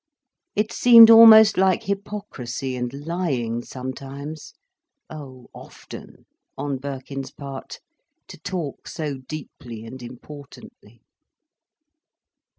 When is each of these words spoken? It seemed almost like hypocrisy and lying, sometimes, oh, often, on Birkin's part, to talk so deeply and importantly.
It 0.55 0.71
seemed 0.71 1.11
almost 1.11 1.57
like 1.59 1.83
hypocrisy 1.83 2.75
and 2.75 2.91
lying, 2.91 3.61
sometimes, 3.63 4.51
oh, 5.11 5.45
often, 5.53 6.25
on 6.57 6.77
Birkin's 6.77 7.29
part, 7.29 7.77
to 8.27 8.39
talk 8.39 8.87
so 8.87 9.19
deeply 9.27 9.85
and 9.85 10.01
importantly. 10.01 11.03